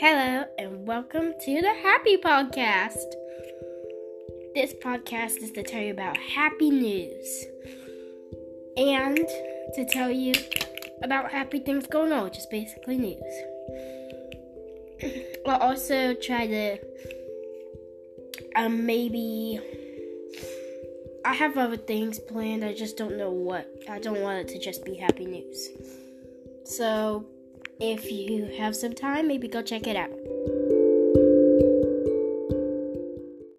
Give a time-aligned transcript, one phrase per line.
[0.00, 2.94] Hello, and welcome to the Happy Podcast.
[4.54, 7.44] This podcast is to tell you about happy news
[8.76, 9.18] and
[9.74, 10.34] to tell you
[11.02, 13.34] about happy things going on, is basically news.
[15.48, 16.78] I'll also try to
[18.54, 19.58] um, maybe
[21.24, 22.64] I have other things planned.
[22.64, 23.68] I just don't know what.
[23.90, 25.68] I don't want it to just be happy news.
[26.64, 27.26] So,
[27.80, 30.10] if you have some time, maybe go check it out.